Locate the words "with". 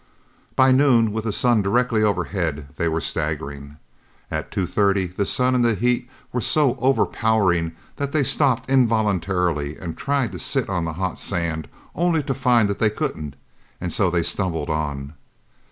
1.11-1.25